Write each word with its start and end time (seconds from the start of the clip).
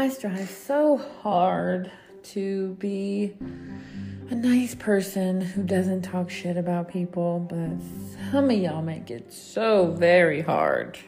I 0.00 0.08
strive 0.08 0.48
so 0.48 0.96
hard 0.96 1.92
to 2.22 2.74
be 2.76 3.36
a 4.30 4.34
nice 4.34 4.74
person 4.74 5.42
who 5.42 5.62
doesn't 5.62 6.00
talk 6.00 6.30
shit 6.30 6.56
about 6.56 6.88
people, 6.88 7.40
but 7.40 7.76
some 8.32 8.48
of 8.48 8.56
y'all 8.56 8.80
make 8.80 9.10
it 9.10 9.30
so 9.30 9.90
very 9.90 10.40
hard. 10.40 10.98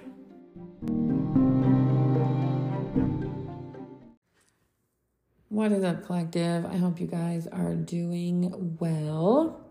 What 5.49 5.73
is 5.73 5.83
up, 5.85 6.05
collective? 6.05 6.67
I 6.67 6.77
hope 6.77 7.01
you 7.01 7.07
guys 7.07 7.47
are 7.47 7.75
doing 7.75 8.77
well 8.79 9.65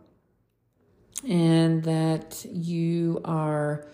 and 1.29 1.83
that 1.83 2.43
you 2.49 3.21
are 3.23 3.85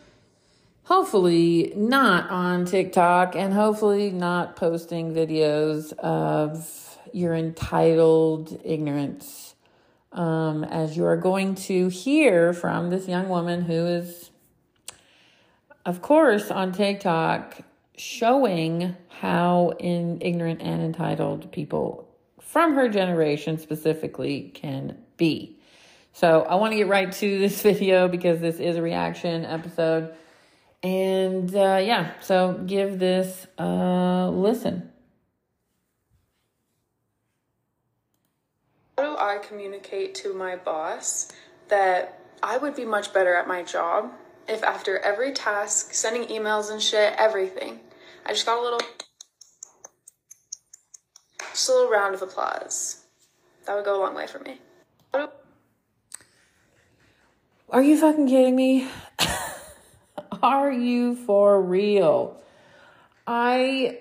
hopefully 0.87 1.73
not 1.75 2.29
on 2.29 2.63
TikTok 2.63 3.35
and 3.35 3.53
hopefully 3.53 4.09
not 4.09 4.55
posting 4.55 5.13
videos 5.13 5.91
of 5.99 6.97
your 7.11 7.33
entitled 7.35 8.57
ignorance. 8.63 9.55
Um, 10.13 10.63
as 10.63 10.95
you 10.95 11.05
are 11.05 11.17
going 11.17 11.55
to 11.55 11.89
hear 11.89 12.53
from 12.53 12.89
this 12.89 13.05
young 13.05 13.27
woman 13.27 13.63
who 13.63 13.85
is, 13.85 14.31
of 15.85 16.01
course, 16.01 16.49
on 16.49 16.71
TikTok 16.71 17.57
showing 17.97 18.95
how 19.09 19.73
in 19.79 20.19
ignorant 20.21 20.61
and 20.61 20.81
entitled 20.81 21.51
people 21.51 22.07
from 22.39 22.75
her 22.75 22.87
generation 22.87 23.57
specifically 23.57 24.51
can 24.53 24.97
be. 25.17 25.59
So 26.13 26.43
I 26.43 26.55
want 26.55 26.71
to 26.71 26.77
get 26.77 26.87
right 26.87 27.11
to 27.11 27.39
this 27.39 27.61
video 27.71 28.07
because 28.07 28.39
this 28.39 28.61
is 28.61 28.77
a 28.77 28.81
reaction 28.81 29.43
episode. 29.43 30.15
And 30.83 31.53
uh, 31.55 31.81
yeah, 31.83 32.13
so 32.21 32.61
give 32.65 32.99
this 32.99 33.47
a 33.57 34.29
listen. 34.31 34.91
How 38.97 39.03
do 39.03 39.17
I 39.17 39.37
communicate 39.37 40.15
to 40.15 40.33
my 40.33 40.55
boss 40.55 41.31
that 41.69 42.19
I 42.41 42.57
would 42.57 42.75
be 42.75 42.85
much 42.85 43.13
better 43.13 43.35
at 43.35 43.47
my 43.47 43.63
job 43.63 44.11
if 44.47 44.63
after 44.63 44.97
every 44.99 45.33
task, 45.33 45.93
sending 45.93 46.23
emails 46.29 46.71
and 46.71 46.81
shit, 46.81 47.13
everything, 47.17 47.79
I 48.25 48.29
just 48.31 48.45
got 48.45 48.59
a 48.59 48.61
little, 48.61 48.79
just 51.51 51.69
a 51.69 51.73
little 51.73 51.91
round 51.91 52.15
of 52.15 52.21
applause. 52.21 53.03
That 53.65 53.75
would 53.75 53.85
go 53.85 53.99
a 53.99 54.01
long 54.01 54.15
way 54.15 54.27
for 54.27 54.39
me. 54.39 54.59
Are 57.69 57.83
you 57.83 57.97
fucking 57.97 58.27
kidding 58.27 58.55
me? 58.55 58.87
Are 60.43 60.71
you 60.71 61.15
for 61.15 61.61
real? 61.61 62.41
I 63.25 63.99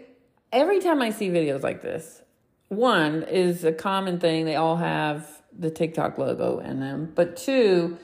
every 0.53 0.81
time 0.81 1.03
I 1.03 1.11
see 1.11 1.29
videos 1.29 1.63
like 1.63 1.83
this, 1.83 2.23
one 2.69 3.23
is 3.25 3.65
a 3.65 3.73
common 3.73 4.19
thing. 4.19 4.45
They 4.45 4.57
all 4.57 4.77
have 4.77 5.43
the 5.57 5.71
TikTok 5.71 6.19
logo 6.19 6.59
in 6.59 6.81
them. 6.81 7.13
But 7.15 7.37
two, 7.37 7.99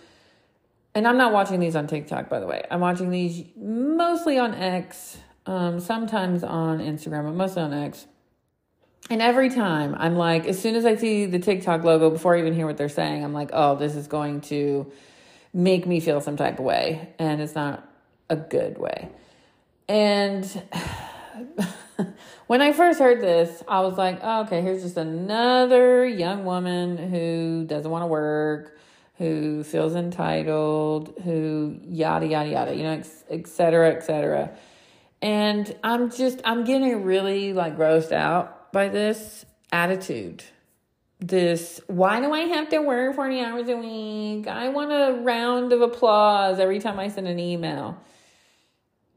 and 0.94 1.06
I'm 1.06 1.16
not 1.16 1.32
watching 1.32 1.60
these 1.60 1.76
on 1.76 1.86
TikTok, 1.86 2.28
by 2.28 2.40
the 2.40 2.46
way. 2.46 2.64
I'm 2.70 2.80
watching 2.80 3.10
these 3.10 3.44
mostly 3.56 4.38
on 4.38 4.54
X, 4.54 5.18
um, 5.46 5.80
sometimes 5.80 6.44
on 6.44 6.78
Instagram, 6.78 7.24
but 7.24 7.34
mostly 7.34 7.62
on 7.62 7.72
X. 7.72 8.06
And 9.10 9.20
every 9.20 9.50
time 9.50 9.94
I'm 9.98 10.16
like, 10.16 10.46
as 10.46 10.60
soon 10.60 10.76
as 10.76 10.84
I 10.84 10.94
see 10.94 11.26
the 11.26 11.38
TikTok 11.38 11.82
logo, 11.82 12.08
before 12.08 12.36
I 12.36 12.38
even 12.38 12.54
hear 12.54 12.66
what 12.66 12.76
they're 12.76 12.88
saying, 12.88 13.24
I'm 13.24 13.32
like, 13.32 13.50
oh, 13.52 13.76
this 13.76 13.96
is 13.96 14.06
going 14.06 14.42
to 14.42 14.90
make 15.52 15.86
me 15.86 16.00
feel 16.00 16.20
some 16.20 16.36
type 16.36 16.58
of 16.58 16.64
way. 16.64 17.14
And 17.18 17.40
it's 17.40 17.54
not 17.54 17.91
a 18.32 18.36
good 18.36 18.78
way. 18.78 19.10
And 19.88 20.46
when 22.46 22.62
I 22.62 22.72
first 22.72 22.98
heard 22.98 23.20
this, 23.20 23.62
I 23.68 23.80
was 23.80 23.98
like, 23.98 24.20
oh, 24.22 24.44
okay, 24.44 24.62
here's 24.62 24.82
just 24.82 24.96
another 24.96 26.06
young 26.06 26.44
woman 26.44 26.96
who 26.96 27.64
doesn't 27.66 27.90
want 27.90 28.02
to 28.02 28.06
work, 28.06 28.78
who 29.18 29.62
feels 29.62 29.94
entitled, 29.94 31.14
who 31.22 31.78
yada, 31.84 32.26
yada, 32.26 32.48
yada, 32.48 32.74
you 32.74 32.84
know, 32.84 33.02
et 33.30 33.46
cetera, 33.46 33.90
et 33.90 34.02
cetera. 34.02 34.50
And 35.20 35.76
I'm 35.84 36.10
just, 36.10 36.40
I'm 36.44 36.64
getting 36.64 37.04
really 37.04 37.52
like 37.52 37.76
grossed 37.76 38.12
out 38.12 38.72
by 38.72 38.88
this 38.88 39.44
attitude. 39.70 40.42
This, 41.20 41.80
why 41.86 42.20
do 42.20 42.32
I 42.32 42.40
have 42.40 42.70
to 42.70 42.80
work 42.80 43.14
40 43.14 43.40
hours 43.40 43.68
a 43.68 43.76
week? 43.76 44.48
I 44.48 44.70
want 44.70 44.90
a 44.90 45.20
round 45.22 45.72
of 45.72 45.82
applause 45.82 46.58
every 46.58 46.80
time 46.80 46.98
I 46.98 47.08
send 47.08 47.28
an 47.28 47.38
email. 47.38 48.02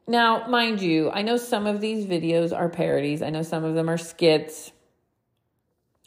Now, 0.07 0.47
mind 0.47 0.81
you, 0.81 1.09
I 1.11 1.23
know 1.23 1.38
some 1.38 1.66
of 1.66 1.81
these 1.81 2.05
videos 2.05 2.55
are 2.55 2.69
parodies. 2.69 3.23
I 3.23 3.31
know 3.31 3.41
some 3.41 3.63
of 3.63 3.73
them 3.73 3.89
are 3.89 3.97
skits, 3.97 4.71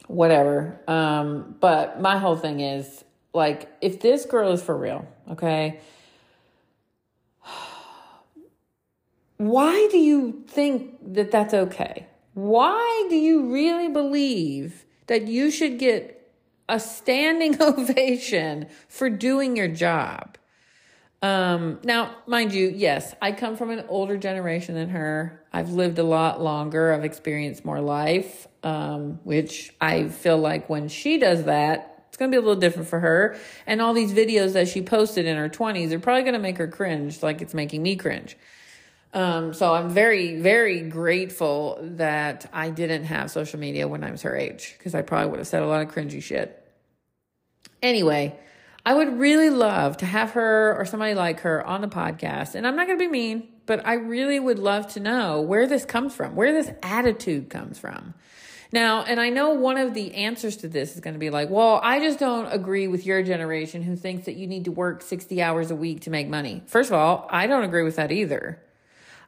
whatever. 0.06 0.81
Um, 0.86 1.56
but 1.60 2.00
my 2.00 2.19
whole 2.19 2.37
thing 2.37 2.60
is 2.60 3.04
like, 3.34 3.69
if 3.81 4.00
this 4.00 4.25
girl 4.25 4.53
is 4.53 4.62
for 4.62 4.76
real, 4.76 5.06
okay, 5.32 5.81
why 9.37 9.88
do 9.91 9.98
you 9.98 10.44
think 10.47 11.14
that 11.14 11.32
that's 11.32 11.54
okay? 11.54 12.06
Why 12.34 13.06
do 13.10 13.16
you 13.16 13.53
really 13.53 13.88
believe 13.88 14.84
that 15.08 15.26
you 15.26 15.50
should 15.50 15.81
get 15.81 16.14
a 16.69 16.78
standing 16.78 17.60
ovation 17.62 18.69
for 18.87 19.10
doing 19.10 19.56
your 19.56 19.66
job? 19.66 20.38
Um, 21.21 21.81
now, 21.83 22.15
mind 22.27 22.53
you, 22.53 22.69
yes, 22.69 23.15
I 23.21 23.33
come 23.33 23.56
from 23.56 23.71
an 23.71 23.84
older 23.89 24.17
generation 24.17 24.75
than 24.77 24.91
her. 24.91 25.43
I've 25.53 25.71
lived 25.71 25.99
a 25.99 26.05
lot 26.05 26.41
longer. 26.41 26.93
I've 26.93 27.05
experienced 27.05 27.65
more 27.65 27.81
life, 27.81 28.47
um, 28.62 29.19
which 29.25 29.75
I 29.81 30.09
feel 30.09 30.39
like 30.39 30.69
when 30.69 30.89
she 30.89 31.19
does 31.19 31.45
that, 31.45 32.05
it's 32.09 32.17
going 32.17 32.31
to 32.31 32.34
be 32.34 32.39
a 32.39 32.45
little 32.45 32.61
different 32.61 32.89
for 32.89 33.01
her. 33.01 33.37
And 33.67 33.81
all 33.83 33.95
these 33.95 34.12
videos 34.12 34.53
that 34.53 34.69
she 34.69 34.81
posted 34.81 35.27
in 35.27 35.37
her 35.37 35.49
20s 35.49 35.91
are 35.93 35.99
probably 35.99 36.23
going 36.23 36.34
to 36.34 36.39
make 36.39 36.59
her 36.59 36.69
cringe 36.69 37.23
like 37.23 37.43
it's 37.43 37.55
making 37.55 37.83
me 37.83 37.97
cringe. 37.97 38.37
Um, 39.12 39.55
so 39.55 39.75
I'm 39.75 39.89
very, 39.89 40.41
very 40.41 40.83
grateful 40.83 41.79
that 41.83 42.49
I 42.53 42.71
didn't 42.71 43.05
have 43.05 43.31
social 43.31 43.59
media 43.59 43.89
when 43.89 44.05
I 44.05 44.11
was 44.11 44.23
her 44.23 44.37
age 44.37 44.75
because 44.79 44.95
I 44.95 45.03
probably 45.03 45.31
would 45.31 45.39
have 45.39 45.49
said 45.49 45.62
a 45.62 45.67
lot 45.67 45.81
of 45.81 45.93
cringy 45.93 46.23
shit. 46.23 46.62
Anyway, 47.83 48.39
I 48.88 48.94
would 48.94 49.19
really 49.19 49.50
love 49.50 49.99
to 49.99 50.06
have 50.06 50.31
her 50.31 50.75
or 50.75 50.87
somebody 50.87 51.12
like 51.12 51.41
her 51.41 51.62
on 51.62 51.82
the 51.82 51.88
podcast. 51.88 52.54
And 52.54 52.66
I'm 52.66 52.75
not 52.75 52.87
going 52.87 52.99
to 52.99 53.04
be 53.04 53.10
mean, 53.10 53.47
but 53.66 53.87
I 53.87 53.93
really 53.97 54.41
would 54.41 54.59
love 54.59 54.87
to 54.94 55.00
know 55.00 55.43
where 55.43 55.66
this 55.66 55.84
comes 55.84 56.15
from, 56.15 56.34
where 56.34 56.54
this 56.54 56.71
attitude 56.82 57.50
comes 57.50 57.78
from. 57.78 58.15
Now, 58.72 59.03
and 59.03 59.21
I 59.21 59.28
know 59.28 59.50
one 59.50 59.76
of 59.76 59.93
the 59.93 60.15
answers 60.15 60.56
to 60.59 60.69
this 60.69 60.94
is 60.94 61.00
going 61.00 61.12
to 61.12 61.21
be 61.21 61.28
like, 61.28 61.50
well, 61.50 61.78
I 61.82 62.00
just 62.00 62.19
don't 62.19 62.47
agree 62.47 62.88
with 62.88 63.04
your 63.04 63.22
generation 63.22 63.82
who 63.82 63.94
thinks 63.94 64.25
that 64.25 64.37
you 64.37 64.47
need 64.47 64.65
to 64.65 64.72
work 64.72 65.03
60 65.03 65.43
hours 65.43 65.70
a 65.70 65.76
week 65.76 66.00
to 66.03 66.10
make 66.10 66.26
money. 66.26 66.62
First 66.65 66.88
of 66.88 66.94
all, 66.94 67.28
I 67.28 67.47
don't 67.47 67.65
agree 67.65 67.82
with 67.82 67.97
that 67.97 68.10
either. 68.10 68.59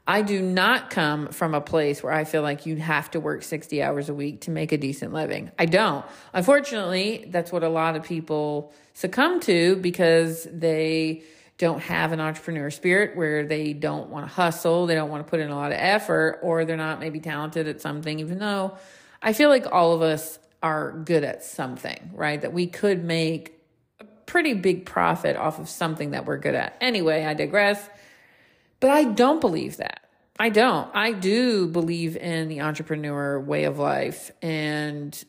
I 0.06 0.22
do 0.22 0.40
not 0.40 0.90
come 0.90 1.28
from 1.28 1.54
a 1.54 1.60
place 1.60 2.02
where 2.02 2.12
I 2.12 2.24
feel 2.24 2.42
like 2.42 2.66
you 2.66 2.76
have 2.76 3.10
to 3.12 3.20
work 3.20 3.42
60 3.42 3.82
hours 3.82 4.08
a 4.08 4.14
week 4.14 4.40
to 4.42 4.50
make 4.50 4.72
a 4.72 4.78
decent 4.78 5.12
living. 5.12 5.52
I 5.58 5.66
don't. 5.66 6.04
Unfortunately, 6.32 7.26
that's 7.28 7.52
what 7.52 7.62
a 7.62 7.68
lot 7.68 7.94
of 7.94 8.02
people 8.02 8.72
succumb 9.00 9.40
to 9.40 9.76
because 9.76 10.44
they 10.44 11.22
don't 11.56 11.80
have 11.80 12.12
an 12.12 12.20
entrepreneur 12.20 12.70
spirit 12.70 13.16
where 13.16 13.46
they 13.46 13.72
don't 13.72 14.10
want 14.10 14.26
to 14.26 14.32
hustle, 14.32 14.86
they 14.86 14.94
don't 14.94 15.10
want 15.10 15.26
to 15.26 15.30
put 15.30 15.40
in 15.40 15.50
a 15.50 15.56
lot 15.56 15.72
of 15.72 15.78
effort, 15.78 16.38
or 16.42 16.64
they're 16.64 16.76
not 16.76 17.00
maybe 17.00 17.18
talented 17.18 17.66
at 17.66 17.80
something, 17.80 18.20
even 18.20 18.38
though 18.38 18.76
I 19.22 19.32
feel 19.32 19.48
like 19.48 19.66
all 19.70 19.92
of 19.92 20.02
us 20.02 20.38
are 20.62 20.92
good 20.92 21.24
at 21.24 21.42
something, 21.42 22.10
right? 22.14 22.40
That 22.40 22.52
we 22.52 22.66
could 22.66 23.02
make 23.02 23.58
a 24.00 24.04
pretty 24.04 24.52
big 24.52 24.84
profit 24.84 25.36
off 25.36 25.58
of 25.58 25.68
something 25.68 26.10
that 26.10 26.26
we're 26.26 26.38
good 26.38 26.54
at. 26.54 26.76
Anyway, 26.80 27.24
I 27.24 27.34
digress. 27.34 27.88
But 28.80 28.90
I 28.90 29.04
don't 29.04 29.40
believe 29.40 29.78
that. 29.78 30.04
I 30.38 30.48
don't. 30.48 30.94
I 30.94 31.12
do 31.12 31.68
believe 31.68 32.16
in 32.16 32.48
the 32.48 32.62
entrepreneur 32.62 33.38
way 33.38 33.64
of 33.64 33.78
life 33.78 34.30
and 34.40 35.22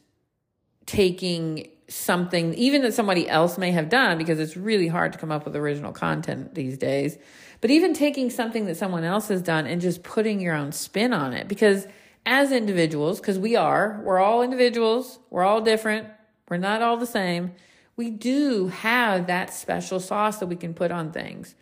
taking 0.85 1.67
something, 1.91 2.53
even 2.53 2.81
that 2.83 2.93
somebody 2.93 3.27
else 3.27 3.57
may 3.57 3.71
have 3.71 3.89
done, 3.89 4.17
because 4.17 4.39
it's 4.39 4.55
really 4.55 4.87
hard 4.87 5.13
to 5.13 5.19
come 5.19 5.31
up 5.31 5.45
with 5.45 5.55
original 5.55 5.91
content 5.91 6.55
these 6.55 6.77
days. 6.77 7.17
But 7.59 7.69
even 7.69 7.93
taking 7.93 8.29
something 8.29 8.65
that 8.65 8.77
someone 8.77 9.03
else 9.03 9.27
has 9.27 9.41
done 9.41 9.67
and 9.67 9.81
just 9.81 10.01
putting 10.01 10.39
your 10.39 10.55
own 10.55 10.71
spin 10.71 11.13
on 11.13 11.33
it. 11.33 11.47
Because 11.47 11.85
as 12.25 12.51
individuals, 12.51 13.19
because 13.19 13.37
we 13.37 13.55
are, 13.55 14.01
we're 14.03 14.19
all 14.19 14.41
individuals, 14.41 15.19
we're 15.29 15.43
all 15.43 15.61
different, 15.61 16.07
we're 16.49 16.57
not 16.57 16.81
all 16.81 16.97
the 16.97 17.05
same. 17.05 17.51
We 17.95 18.09
do 18.09 18.67
have 18.67 19.27
that 19.27 19.53
special 19.53 19.99
sauce 19.99 20.37
that 20.37 20.47
we 20.47 20.55
can 20.55 20.73
put 20.73 20.91
on 20.91 21.11
things. 21.11 21.55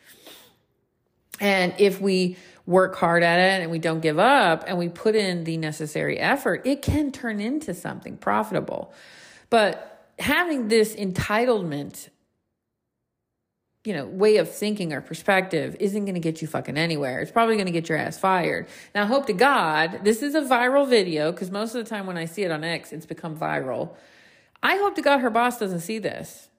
And 1.39 1.73
if 1.77 1.99
we 1.99 2.37
work 2.65 2.95
hard 2.95 3.23
at 3.23 3.39
it 3.39 3.63
and 3.63 3.71
we 3.71 3.79
don't 3.79 4.01
give 4.01 4.19
up 4.19 4.63
and 4.67 4.77
we 4.77 4.89
put 4.89 5.15
in 5.15 5.43
the 5.43 5.57
necessary 5.57 6.19
effort, 6.19 6.65
it 6.65 6.81
can 6.81 7.11
turn 7.11 7.39
into 7.39 7.73
something 7.73 8.17
profitable. 8.17 8.93
But 9.49 9.88
having 10.19 10.67
this 10.67 10.95
entitlement, 10.95 12.09
you 13.85 13.93
know, 13.93 14.05
way 14.05 14.37
of 14.37 14.53
thinking 14.53 14.93
or 14.93 15.01
perspective 15.01 15.75
isn't 15.79 16.05
going 16.05 16.15
to 16.15 16.19
get 16.19 16.41
you 16.41 16.47
fucking 16.47 16.77
anywhere. 16.77 17.21
It's 17.21 17.31
probably 17.31 17.55
going 17.55 17.67
to 17.67 17.71
get 17.71 17.89
your 17.89 17.97
ass 17.97 18.17
fired. 18.17 18.67
Now, 18.93 19.05
hope 19.05 19.25
to 19.27 19.33
God, 19.33 20.01
this 20.03 20.21
is 20.21 20.35
a 20.35 20.41
viral 20.41 20.87
video 20.87 21.31
because 21.31 21.49
most 21.49 21.75
of 21.75 21.83
the 21.83 21.89
time 21.89 22.05
when 22.05 22.17
I 22.17 22.25
see 22.25 22.43
it 22.43 22.51
on 22.51 22.63
X, 22.63 22.91
it's 22.91 23.05
become 23.05 23.37
viral. 23.37 23.95
I 24.61 24.77
hope 24.77 24.95
to 24.95 25.01
God 25.01 25.19
her 25.19 25.29
boss 25.29 25.57
doesn't 25.57 25.79
see 25.79 25.99
this 25.99 26.49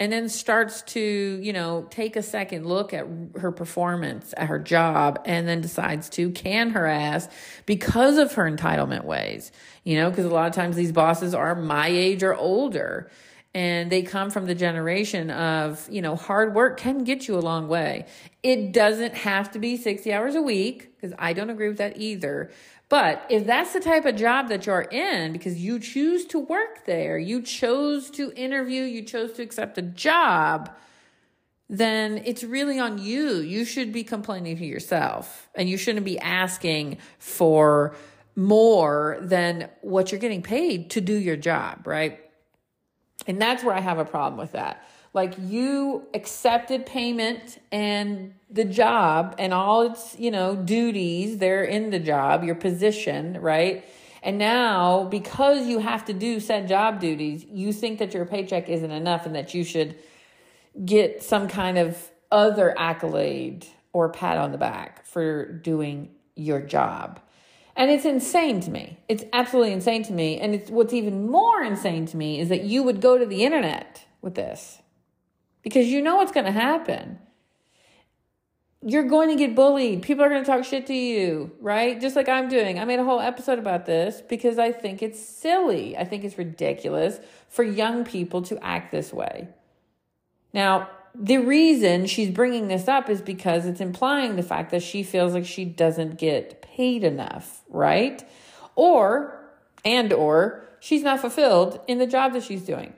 and 0.00 0.12
then 0.12 0.28
starts 0.28 0.82
to, 0.82 1.00
you 1.00 1.52
know, 1.52 1.86
take 1.90 2.16
a 2.16 2.22
second 2.22 2.66
look 2.66 2.92
at 2.92 3.06
her 3.36 3.52
performance 3.52 4.34
at 4.36 4.48
her 4.48 4.58
job 4.58 5.20
and 5.24 5.46
then 5.46 5.60
decides 5.60 6.08
to 6.10 6.30
can 6.30 6.70
her 6.70 6.86
ass 6.86 7.28
because 7.64 8.18
of 8.18 8.32
her 8.32 8.50
entitlement 8.50 9.04
ways. 9.04 9.52
You 9.84 9.96
know, 9.96 10.10
because 10.10 10.24
a 10.24 10.30
lot 10.30 10.48
of 10.48 10.54
times 10.54 10.76
these 10.76 10.92
bosses 10.92 11.34
are 11.34 11.54
my 11.54 11.86
age 11.88 12.22
or 12.22 12.34
older 12.34 13.10
and 13.54 13.90
they 13.90 14.02
come 14.02 14.30
from 14.30 14.46
the 14.46 14.54
generation 14.54 15.30
of, 15.30 15.88
you 15.88 16.02
know, 16.02 16.16
hard 16.16 16.54
work 16.54 16.76
can 16.76 17.04
get 17.04 17.28
you 17.28 17.38
a 17.38 17.40
long 17.40 17.68
way. 17.68 18.06
It 18.42 18.72
doesn't 18.72 19.14
have 19.14 19.52
to 19.52 19.60
be 19.60 19.76
60 19.76 20.12
hours 20.12 20.34
a 20.34 20.42
week 20.42 20.94
because 20.96 21.14
I 21.18 21.32
don't 21.32 21.50
agree 21.50 21.68
with 21.68 21.78
that 21.78 21.96
either. 21.96 22.50
But 22.88 23.24
if 23.30 23.46
that's 23.46 23.72
the 23.72 23.80
type 23.80 24.04
of 24.04 24.16
job 24.16 24.48
that 24.48 24.66
you're 24.66 24.82
in 24.82 25.32
because 25.32 25.56
you 25.56 25.78
choose 25.78 26.26
to 26.26 26.38
work 26.38 26.84
there, 26.84 27.16
you 27.16 27.42
chose 27.42 28.10
to 28.10 28.32
interview, 28.32 28.82
you 28.82 29.02
chose 29.02 29.32
to 29.34 29.42
accept 29.42 29.78
a 29.78 29.82
job, 29.82 30.70
then 31.68 32.22
it's 32.24 32.42
really 32.42 32.78
on 32.78 32.98
you. 32.98 33.36
You 33.36 33.64
should 33.64 33.92
be 33.92 34.04
complaining 34.04 34.56
to 34.58 34.66
yourself 34.66 35.48
and 35.54 35.68
you 35.68 35.76
shouldn't 35.76 36.04
be 36.04 36.18
asking 36.18 36.98
for 37.18 37.94
more 38.36 39.16
than 39.20 39.70
what 39.80 40.10
you're 40.10 40.20
getting 40.20 40.42
paid 40.42 40.90
to 40.90 41.00
do 41.00 41.14
your 41.14 41.36
job, 41.36 41.86
right? 41.86 42.20
And 43.26 43.40
that's 43.40 43.64
where 43.64 43.74
I 43.74 43.80
have 43.80 43.98
a 43.98 44.04
problem 44.04 44.38
with 44.38 44.52
that. 44.52 44.84
Like 45.12 45.34
you 45.38 46.08
accepted 46.12 46.86
payment 46.86 47.58
and 47.70 48.34
the 48.50 48.64
job 48.64 49.36
and 49.38 49.54
all 49.54 49.82
its, 49.82 50.18
you 50.18 50.30
know, 50.30 50.56
duties, 50.56 51.38
they're 51.38 51.62
in 51.62 51.90
the 51.90 52.00
job, 52.00 52.42
your 52.42 52.56
position, 52.56 53.40
right? 53.40 53.84
And 54.24 54.38
now, 54.38 55.04
because 55.04 55.66
you 55.66 55.78
have 55.78 56.06
to 56.06 56.12
do 56.12 56.40
said 56.40 56.66
job 56.66 56.98
duties, 56.98 57.44
you 57.44 57.72
think 57.72 58.00
that 58.00 58.14
your 58.14 58.24
paycheck 58.24 58.68
isn't 58.68 58.90
enough 58.90 59.26
and 59.26 59.34
that 59.34 59.54
you 59.54 59.62
should 59.62 59.96
get 60.84 61.22
some 61.22 61.46
kind 61.46 61.78
of 61.78 62.10
other 62.32 62.74
accolade 62.76 63.66
or 63.92 64.08
pat 64.08 64.38
on 64.38 64.50
the 64.50 64.58
back 64.58 65.06
for 65.06 65.46
doing 65.46 66.10
your 66.34 66.60
job. 66.60 67.20
And 67.76 67.90
it's 67.90 68.04
insane 68.04 68.60
to 68.60 68.70
me. 68.70 68.98
It's 69.08 69.24
absolutely 69.32 69.72
insane 69.72 70.04
to 70.04 70.12
me. 70.12 70.38
And 70.38 70.54
it's 70.54 70.70
what's 70.70 70.92
even 70.92 71.28
more 71.28 71.62
insane 71.62 72.06
to 72.06 72.16
me 72.16 72.38
is 72.38 72.48
that 72.48 72.62
you 72.62 72.82
would 72.82 73.00
go 73.00 73.18
to 73.18 73.26
the 73.26 73.44
internet 73.44 74.06
with 74.22 74.34
this 74.34 74.80
because 75.62 75.86
you 75.86 76.00
know 76.00 76.16
what's 76.16 76.32
going 76.32 76.46
to 76.46 76.52
happen. 76.52 77.18
You're 78.86 79.08
going 79.08 79.30
to 79.30 79.36
get 79.36 79.56
bullied. 79.56 80.02
People 80.02 80.24
are 80.24 80.28
going 80.28 80.44
to 80.44 80.46
talk 80.48 80.62
shit 80.64 80.86
to 80.86 80.94
you, 80.94 81.50
right? 81.58 81.98
Just 82.00 82.16
like 82.16 82.28
I'm 82.28 82.48
doing. 82.48 82.78
I 82.78 82.84
made 82.84 83.00
a 83.00 83.04
whole 83.04 83.20
episode 83.20 83.58
about 83.58 83.86
this 83.86 84.22
because 84.28 84.58
I 84.58 84.72
think 84.72 85.02
it's 85.02 85.18
silly. 85.18 85.96
I 85.96 86.04
think 86.04 86.22
it's 86.22 86.36
ridiculous 86.36 87.18
for 87.48 87.64
young 87.64 88.04
people 88.04 88.42
to 88.42 88.62
act 88.62 88.92
this 88.92 89.12
way. 89.12 89.48
Now, 90.52 90.90
the 91.14 91.38
reason 91.38 92.06
she's 92.06 92.30
bringing 92.30 92.68
this 92.68 92.88
up 92.88 93.08
is 93.08 93.22
because 93.22 93.66
it's 93.66 93.80
implying 93.80 94.36
the 94.36 94.42
fact 94.42 94.70
that 94.72 94.82
she 94.82 95.02
feels 95.02 95.32
like 95.32 95.46
she 95.46 95.64
doesn't 95.64 96.18
get 96.18 96.60
paid 96.60 97.04
enough, 97.04 97.62
right? 97.68 98.24
Or, 98.74 99.40
and 99.84 100.12
or, 100.12 100.64
she's 100.80 101.02
not 101.02 101.20
fulfilled 101.20 101.80
in 101.86 101.98
the 101.98 102.06
job 102.06 102.32
that 102.32 102.42
she's 102.42 102.62
doing. 102.62 102.94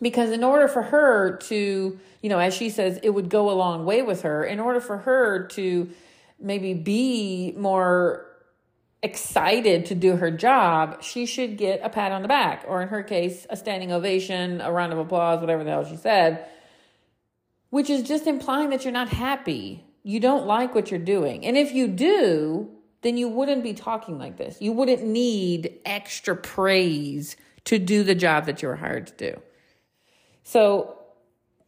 Because 0.00 0.30
in 0.30 0.42
order 0.42 0.66
for 0.66 0.82
her 0.82 1.36
to, 1.36 1.98
you 2.22 2.28
know, 2.30 2.38
as 2.38 2.54
she 2.54 2.70
says, 2.70 2.98
it 3.02 3.10
would 3.10 3.28
go 3.28 3.50
a 3.50 3.52
long 3.52 3.84
way 3.84 4.00
with 4.00 4.22
her, 4.22 4.42
in 4.42 4.58
order 4.58 4.80
for 4.80 4.98
her 4.98 5.46
to 5.48 5.90
maybe 6.40 6.72
be 6.72 7.52
more 7.58 8.26
excited 9.02 9.84
to 9.86 9.94
do 9.94 10.16
her 10.16 10.30
job, 10.30 11.02
she 11.02 11.26
should 11.26 11.58
get 11.58 11.80
a 11.82 11.90
pat 11.90 12.12
on 12.12 12.22
the 12.22 12.28
back, 12.28 12.64
or 12.66 12.80
in 12.80 12.88
her 12.88 13.02
case, 13.02 13.46
a 13.50 13.56
standing 13.56 13.92
ovation, 13.92 14.62
a 14.62 14.72
round 14.72 14.94
of 14.94 14.98
applause, 14.98 15.40
whatever 15.40 15.62
the 15.62 15.70
hell 15.70 15.84
she 15.84 15.96
said, 15.96 16.46
which 17.70 17.88
is 17.88 18.02
just 18.02 18.26
implying 18.26 18.70
that 18.70 18.84
you're 18.84 18.92
not 18.92 19.08
happy. 19.08 19.84
You 20.02 20.20
don't 20.20 20.46
like 20.46 20.74
what 20.74 20.90
you're 20.90 21.00
doing. 21.00 21.46
And 21.46 21.56
if 21.56 21.72
you 21.72 21.88
do, 21.88 22.70
then 23.02 23.16
you 23.16 23.28
wouldn't 23.28 23.62
be 23.62 23.72
talking 23.72 24.18
like 24.18 24.36
this. 24.36 24.60
You 24.60 24.72
wouldn't 24.72 25.04
need 25.04 25.78
extra 25.84 26.36
praise 26.36 27.36
to 27.64 27.78
do 27.78 28.02
the 28.02 28.14
job 28.14 28.46
that 28.46 28.62
you 28.62 28.68
were 28.68 28.76
hired 28.76 29.06
to 29.08 29.32
do. 29.32 29.40
So, 30.42 30.98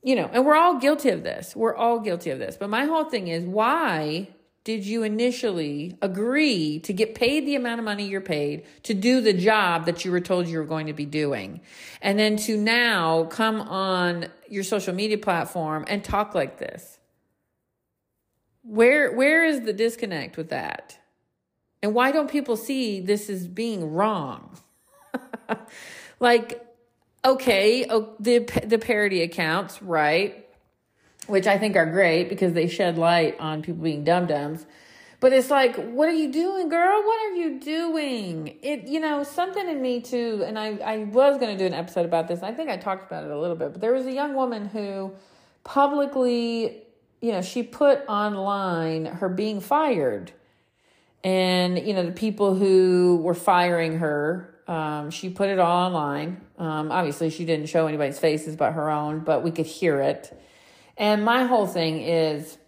you 0.03 0.17
know, 0.17 0.29
and 0.33 0.45
we're 0.45 0.57
all 0.57 0.79
guilty 0.79 1.11
of 1.11 1.23
this. 1.23 1.55
We're 1.55 1.75
all 1.75 2.01
guilty 2.01 2.31
of 2.31 2.39
this. 2.39 2.57
But 2.57 2.71
my 2.71 2.85
whole 2.85 3.05
thing 3.05 3.29
is 3.29 3.45
why 3.45 4.29
did 4.65 4.87
you 4.87 5.03
initially 5.03 5.97
agree 6.01 6.79
to 6.81 6.93
get 6.93 7.17
paid 7.17 7.47
the 7.47 7.57
amount 7.57 7.81
of 7.81 7.85
money 7.85 8.07
you're 8.07 8.21
paid 8.21 8.65
to 8.85 8.95
do 8.95 9.21
the 9.21 9.33
job 9.33 9.87
that 9.87 10.05
you 10.05 10.13
were 10.13 10.21
told 10.21 10.47
you 10.47 10.59
were 10.59 10.65
going 10.65 10.87
to 10.87 10.93
be 10.93 11.05
doing? 11.05 11.61
And 12.01 12.17
then 12.19 12.37
to 12.39 12.57
now 12.57 13.25
come 13.25 13.61
on 13.61 14.27
your 14.49 14.63
social 14.63 14.95
media 14.95 15.19
platform 15.19 15.85
and 15.89 16.05
talk 16.05 16.35
like 16.35 16.59
this. 16.59 16.99
Where 18.63 19.13
where 19.13 19.45
is 19.45 19.63
the 19.63 19.73
disconnect 19.73 20.37
with 20.37 20.51
that? 20.51 20.97
And 21.83 21.95
why 21.95 22.13
don't 22.13 22.31
people 22.31 22.57
see 22.57 23.01
this 23.01 23.29
as 23.29 23.49
being 23.49 23.93
wrong? 23.93 24.57
like 26.21 26.65
okay, 27.25 27.87
oh, 27.89 28.15
the 28.21 28.39
the 28.65 28.79
parody 28.79 29.23
accounts, 29.23 29.83
right? 29.83 30.42
Which 31.33 31.47
I 31.47 31.57
think 31.59 31.77
are 31.77 31.87
great 31.87 32.29
because 32.29 32.53
they 32.53 32.69
shed 32.69 32.99
light 32.99 33.41
on 33.41 33.63
people 33.63 33.83
being 33.83 34.05
dum 34.05 34.27
dums. 34.27 34.67
But 35.19 35.33
it's 35.33 35.51
like, 35.51 35.77
what 35.77 36.09
are 36.09 36.15
you 36.15 36.31
doing, 36.31 36.69
girl? 36.69 37.03
What 37.03 37.31
are 37.31 37.35
you 37.35 37.59
doing? 37.59 38.59
It, 38.61 38.89
you 38.89 39.01
know, 39.01 39.23
something 39.23 39.69
in 39.69 39.81
me 39.81 40.01
too. 40.01 40.43
And 40.45 40.59
I, 40.59 40.77
I 40.77 40.99
was 41.05 41.39
going 41.39 41.57
to 41.57 41.59
do 41.59 41.65
an 41.65 41.75
episode 41.75 42.05
about 42.05 42.29
this. 42.29 42.43
I 42.43 42.53
think 42.53 42.69
I 42.69 42.77
talked 42.77 43.07
about 43.07 43.25
it 43.25 43.31
a 43.31 43.39
little 43.39 43.57
bit. 43.57 43.73
But 43.73 43.81
there 43.81 43.93
was 43.93 44.05
a 44.05 44.13
young 44.13 44.35
woman 44.35 44.67
who 44.67 45.13
publicly, 45.65 46.83
you 47.21 47.33
know, 47.33 47.41
she 47.41 47.63
put 47.63 48.05
online 48.09 49.07
her 49.07 49.29
being 49.29 49.61
fired, 49.61 50.33
and 51.25 51.79
you 51.79 51.95
know 51.95 52.05
the 52.05 52.13
people 52.13 52.57
who 52.57 53.21
were 53.23 53.35
firing 53.35 53.99
her 53.99 54.53
um, 54.67 55.11
she 55.11 55.29
put 55.29 55.49
it 55.49 55.59
all 55.59 55.87
online. 55.87 56.41
Um, 56.59 56.91
obviously, 56.91 57.31
she 57.31 57.45
didn't 57.45 57.67
show 57.67 57.87
anybody's 57.87 58.19
faces 58.19 58.57
but 58.57 58.73
her 58.73 58.91
own, 58.91 59.21
but 59.21 59.43
we 59.43 59.51
could 59.51 59.67
hear 59.67 60.01
it. 60.01 60.39
And 60.97 61.25
my 61.25 61.45
whole 61.45 61.67
thing 61.67 62.01
is 62.03 62.59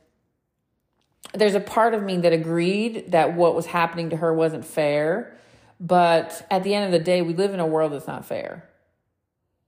there's 1.33 1.55
a 1.55 1.61
part 1.61 1.95
of 1.95 2.03
me 2.03 2.19
that 2.19 2.33
agreed 2.33 3.13
that 3.13 3.35
what 3.35 3.55
was 3.55 3.67
happening 3.67 4.11
to 4.11 4.17
her 4.17 4.33
wasn't 4.33 4.65
fair. 4.65 5.37
But 5.81 6.47
at 6.51 6.63
the 6.63 6.75
end 6.75 6.87
of 6.87 6.93
the 6.93 7.05
day, 7.05 7.23
we 7.23 7.35
live 7.35 7.53
in 7.53 7.61
a 7.61 7.67
world 7.67 7.93
that's 7.93 8.07
not 8.07 8.25
fair. 8.25 8.69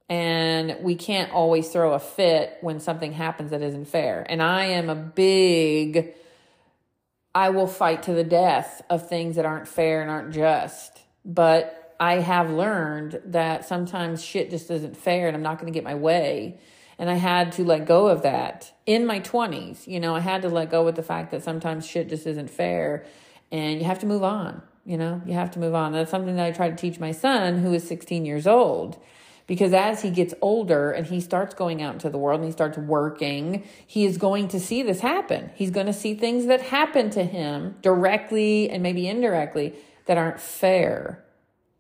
And 0.09 0.77
we 0.83 0.95
can't 0.95 1.33
always 1.33 1.69
throw 1.69 1.95
a 1.95 1.99
fit 1.99 2.59
when 2.61 2.79
something 2.79 3.13
happens 3.13 3.51
that 3.51 3.63
isn't 3.63 3.87
fair. 3.87 4.25
And 4.29 4.41
I 4.41 4.67
am 4.67 4.89
a 4.89 4.95
big, 4.95 6.15
I 7.35 7.51
will 7.51 7.67
fight 7.67 8.05
to 8.05 8.13
the 8.13 8.23
death 8.23 8.83
of 8.89 9.09
things 9.09 9.35
that 9.35 9.45
aren't 9.45 9.67
fair 9.67 10.03
and 10.03 10.11
aren't 10.11 10.33
just. 10.33 11.03
But 11.25 11.97
I 11.99 12.21
have 12.21 12.51
learned 12.51 13.21
that 13.27 13.65
sometimes 13.65 14.23
shit 14.23 14.51
just 14.51 14.71
isn't 14.71 14.97
fair 14.97 15.27
and 15.27 15.37
I'm 15.37 15.43
not 15.43 15.59
going 15.59 15.73
to 15.73 15.77
get 15.77 15.83
my 15.83 15.97
way. 15.97 16.61
And 16.99 17.11
I 17.11 17.15
had 17.15 17.53
to 17.53 17.65
let 17.65 17.87
go 17.87 18.07
of 18.09 18.23
that 18.23 18.73
in 18.87 19.05
my 19.05 19.21
20s. 19.21 19.87
You 19.87 20.01
know, 20.01 20.15
I 20.15 20.21
had 20.21 20.43
to 20.43 20.49
let 20.49 20.71
go 20.71 20.85
with 20.85 20.97
the 20.97 21.03
fact 21.03 21.31
that 21.31 21.43
sometimes 21.43 21.87
shit 21.87 22.09
just 22.09 22.27
isn't 22.27 22.51
fair 22.51 23.05
and 23.53 23.79
you 23.79 23.85
have 23.85 23.99
to 24.01 24.07
move 24.07 24.23
on. 24.23 24.63
You 24.85 24.97
know, 24.97 25.21
you 25.27 25.35
have 25.35 25.51
to 25.53 25.59
move 25.59 25.75
on. 25.75 25.93
That's 25.93 26.11
something 26.11 26.37
that 26.37 26.47
I 26.47 26.53
try 26.53 26.71
to 26.71 26.77
teach 26.77 27.01
my 27.01 27.13
son 27.13 27.59
who 27.59 27.73
is 27.75 27.87
16 27.87 28.25
years 28.25 28.47
old. 28.47 28.99
Because 29.47 29.73
as 29.73 30.03
he 30.03 30.11
gets 30.11 30.35
older 30.41 30.91
and 30.91 31.07
he 31.07 31.21
starts 31.21 31.55
going 31.55 31.81
out 31.81 31.95
into 31.95 32.11
the 32.11 32.19
world 32.19 32.41
and 32.41 32.47
he 32.47 32.53
starts 32.53 32.79
working, 32.79 33.65
he 33.87 34.05
is 34.05 34.19
going 34.19 34.49
to 34.49 34.59
see 34.59 34.83
this 34.83 35.01
happen. 35.01 35.51
He's 35.55 35.71
going 35.71 35.87
to 35.87 35.93
see 35.93 36.15
things 36.15 36.47
that 36.47 36.63
happen 36.63 37.11
to 37.11 37.25
him 37.25 37.77
directly 37.83 38.71
and 38.71 38.83
maybe 38.83 39.07
indirectly 39.07 39.75
that 40.07 40.19
aren't 40.19 40.41
fair 40.41 41.25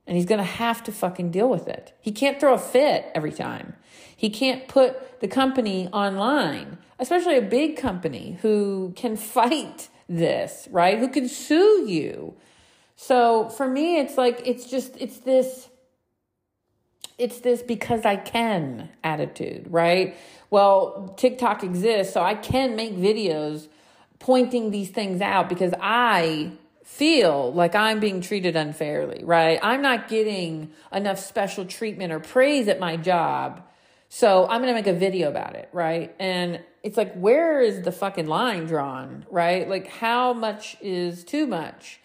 and 0.07 0.17
he's 0.17 0.27
going 0.27 0.39
to 0.39 0.45
have 0.45 0.83
to 0.85 0.93
fucking 0.93 1.31
deal 1.31 1.49
with 1.49 1.69
it. 1.69 1.93
He 2.01 2.13
can't 2.13 2.39
throw 2.39 2.55
a 2.55 2.59
fit 2.59 3.11
every 3.15 3.33
time. 3.33 3.75
He 4.17 4.31
can't 4.31 4.69
put 4.69 5.21
the 5.21 5.29
company 5.29 5.89
online, 5.89 6.79
especially 6.99 7.37
a 7.37 7.43
big 7.43 7.77
company 7.77 8.39
who 8.43 8.93
can 8.97 9.17
fight 9.37 9.89
this, 10.09 10.69
right? 10.71 10.99
Who 10.99 11.09
can 11.09 11.29
sue 11.29 11.85
you. 11.89 12.37
So 12.95 13.49
for 13.49 13.69
me, 13.69 13.99
it's 13.99 14.17
like, 14.17 14.41
it's 14.45 14.71
just, 14.71 14.97
it's 14.99 15.19
this, 15.19 15.69
it's 17.19 17.41
this 17.41 17.63
because 17.63 18.07
I 18.07 18.17
can 18.17 18.89
attitude, 19.03 19.67
right? 19.71 20.17
Well, 20.51 21.15
TikTok 21.19 21.65
exists, 21.65 22.15
so 22.15 22.23
I 22.23 22.35
can 22.35 22.77
make 22.77 22.95
videos 22.95 23.69
pointing 24.19 24.71
these 24.71 24.91
things 24.91 25.21
out 25.21 25.49
because 25.49 25.75
I 25.81 26.53
feel 26.87 27.53
like 27.53 27.75
I'm 27.75 27.99
being 27.99 28.21
treated 28.21 28.55
unfairly, 28.55 29.25
right? 29.25 29.59
I'm 29.61 29.83
not 29.83 30.09
getting 30.09 30.71
enough 30.93 31.19
special 31.19 31.65
treatment 31.67 32.13
or 32.13 32.21
praise 32.21 32.69
at 32.69 32.79
my 32.79 32.97
job 32.97 33.63
So 34.09 34.45
I'm 34.45 34.63
going 34.63 34.73
to 34.73 34.75
make 34.75 34.87
a 34.87 34.99
video 34.99 35.29
about 35.29 35.57
it, 35.57 35.69
right? 35.73 36.15
And 36.19 36.61
it's 36.83 36.97
like, 36.97 37.15
where 37.15 37.61
is 37.61 37.83
the 37.83 37.93
fucking 37.93 38.27
line 38.27 38.67
drawn, 38.67 39.27
right? 39.31 39.69
Like, 39.69 39.89
how 39.89 40.33
much 40.33 40.77
is 40.81 41.25
too 41.25 41.47
much? 41.47 42.01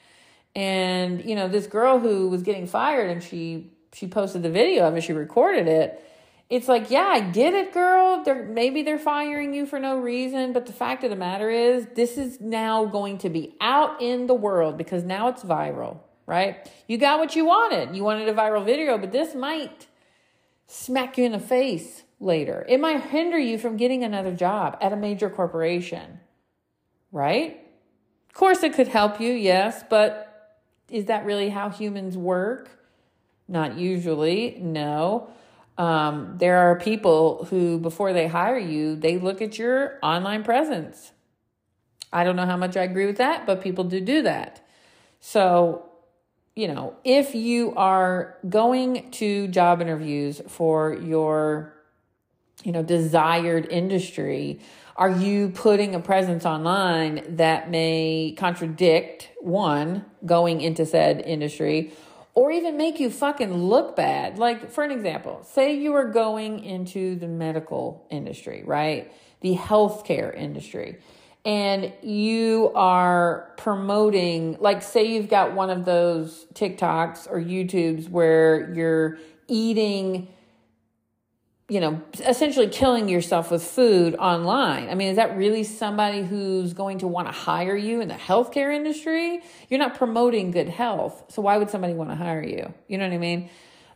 And, 0.56 1.24
you 1.24 1.36
know, 1.36 1.48
this 1.48 1.68
girl 1.68 2.00
who 2.00 2.28
was 2.30 2.42
getting 2.42 2.68
fired 2.68 3.10
and 3.10 3.24
she, 3.24 3.72
she 3.94 4.08
posted 4.08 4.44
the 4.44 4.50
video 4.50 4.88
of 4.88 4.98
it, 4.98 5.02
she 5.02 5.14
recorded 5.14 5.68
it. 5.68 6.04
It's 6.52 6.68
like, 6.68 6.92
yeah, 6.92 7.08
I 7.08 7.22
get 7.22 7.54
it, 7.54 7.72
girl. 7.74 8.26
They're, 8.26 8.44
maybe 8.44 8.84
they're 8.84 9.00
firing 9.00 9.54
you 9.54 9.66
for 9.66 9.80
no 9.80 9.98
reason. 9.98 10.52
But 10.52 10.66
the 10.66 10.74
fact 10.74 11.06
of 11.06 11.10
the 11.10 11.16
matter 11.16 11.50
is, 11.50 11.88
this 11.96 12.18
is 12.18 12.42
now 12.42 12.84
going 12.84 13.20
to 13.20 13.30
be 13.30 13.56
out 13.62 14.02
in 14.02 14.28
the 14.28 14.34
world 14.34 14.78
because 14.78 15.06
now 15.06 15.30
it's 15.30 15.44
viral, 15.44 16.00
right? 16.26 16.70
You 16.90 16.98
got 16.98 17.20
what 17.20 17.38
you 17.38 17.46
wanted. 17.46 17.96
You 17.96 18.04
wanted 18.04 18.28
a 18.28 18.34
viral 18.34 18.66
video, 18.66 18.98
but 18.98 19.14
this 19.14 19.34
might 19.34 19.88
smack 20.68 21.18
you 21.18 21.24
in 21.24 21.32
the 21.32 21.40
face 21.40 22.04
later. 22.20 22.66
It 22.68 22.82
might 22.82 23.02
hinder 23.02 23.40
you 23.40 23.58
from 23.58 23.78
getting 23.78 24.04
another 24.04 24.34
job 24.34 24.78
at 24.82 24.92
a 24.92 24.98
major 24.98 25.30
corporation, 25.30 26.20
right? 27.14 27.62
Of 28.28 28.36
course, 28.36 28.62
it 28.62 28.74
could 28.74 28.90
help 28.90 29.22
you, 29.22 29.32
yes, 29.32 29.86
but 29.90 30.60
is 30.90 31.06
that 31.06 31.24
really 31.24 31.48
how 31.48 31.70
humans 31.70 32.18
work? 32.18 32.78
Not 33.48 33.78
usually, 33.78 34.58
no. 34.60 35.30
Um, 35.82 36.36
there 36.38 36.60
are 36.60 36.78
people 36.78 37.46
who, 37.50 37.80
before 37.80 38.14
they 38.14 38.28
hire 38.28 38.58
you, 38.58 38.96
they 38.96 39.18
look 39.18 39.42
at 39.42 39.58
your 39.58 39.98
online 40.04 40.44
presence. 40.44 41.12
I 42.14 42.24
don't 42.24 42.36
know 42.36 42.46
how 42.46 42.58
much 42.58 42.78
I 42.78 42.84
agree 42.84 43.06
with 43.06 43.18
that, 43.18 43.46
but 43.46 43.62
people 43.62 43.86
do 43.86 44.00
do 44.00 44.22
that. 44.24 44.64
So 45.20 45.92
you 46.56 46.68
know, 46.68 46.96
if 47.04 47.34
you 47.34 47.74
are 47.76 48.38
going 48.48 49.10
to 49.12 49.48
job 49.48 49.82
interviews 49.82 50.42
for 50.48 50.94
your, 50.94 51.74
you 52.64 52.72
know, 52.72 52.84
desired 52.84 53.66
industry, 53.68 54.60
are 54.98 55.10
you 55.10 55.50
putting 55.50 55.96
a 55.96 56.00
presence 56.00 56.46
online 56.46 57.24
that 57.38 57.72
may 57.72 58.36
contradict 58.38 59.30
one 59.40 60.06
going 60.26 60.60
into 60.62 60.86
said 60.86 61.22
industry 61.22 61.94
or 62.34 62.52
even 62.52 62.78
make 62.78 63.00
you 63.00 63.10
fucking 63.10 63.54
look 63.54 63.96
bad? 63.96 64.38
Like, 64.38 64.72
for 64.72 64.84
an 64.84 64.92
example, 64.92 65.44
say 65.44 65.76
you 65.76 65.94
are 65.94 66.10
going 66.10 66.64
into 66.64 67.16
the 67.16 67.28
medical 67.28 68.06
industry, 68.10 68.64
right? 68.66 69.12
The 69.42 69.56
healthcare 69.56 70.36
industry 70.36 71.00
and 71.44 71.92
you 72.04 72.72
are 72.76 73.52
promoting, 73.58 74.58
like, 74.60 74.84
say 74.84 75.06
you've 75.06 75.30
got 75.30 75.54
one 75.54 75.72
of 75.72 75.86
those 75.86 76.46
TikToks 76.54 77.28
or 77.30 77.42
YouTubes 77.42 78.10
where 78.10 78.72
you're 78.74 79.18
eating, 79.48 80.28
you 81.72 81.80
know, 81.80 82.02
essentially 82.28 82.68
killing 82.68 83.08
yourself 83.08 83.50
with 83.50 83.64
food 83.64 84.14
online. 84.16 84.90
I 84.90 84.96
mean, 84.96 85.08
is 85.08 85.16
that 85.16 85.38
really 85.38 85.64
somebody 85.64 86.22
who's 86.22 86.74
going 86.74 86.98
to 86.98 87.08
want 87.08 87.30
to 87.30 87.32
hire 87.32 87.78
you 87.78 88.02
in 88.02 88.10
the 88.10 88.14
healthcare 88.14 88.76
industry? 88.76 89.40
You're 89.70 89.80
not 89.80 89.96
promoting 89.96 90.52
good 90.52 90.68
health. 90.68 91.24
So 91.30 91.42
why 91.42 91.56
would 91.56 91.70
somebody 91.70 91.94
want 91.94 92.10
to 92.10 92.18
hire 92.18 92.44
you? 92.44 92.74
You 92.90 92.98
know 92.98 93.08
what 93.08 93.14
I 93.14 93.18
mean? 93.20 93.50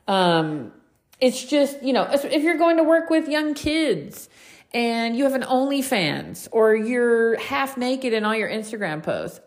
Um, 0.08 0.72
it's 1.20 1.44
just, 1.44 1.84
you 1.84 1.91
know, 1.91 2.08
if 2.10 2.44
you're 2.44 2.58
going 2.58 2.77
to 2.77 2.84
work 2.84 3.10
with 3.10 3.27
young 3.27 3.53
kids, 3.53 4.29
and 4.74 5.15
you 5.15 5.24
have 5.24 5.36
an 5.36 5.44
OnlyFans 5.44 6.50
or 6.51 6.75
you're 6.75 7.38
half 7.39 7.77
naked 7.77 8.12
in 8.12 8.25
all 8.25 8.36
your 8.36 8.50
Instagram 8.50 9.01
posts 9.01 9.39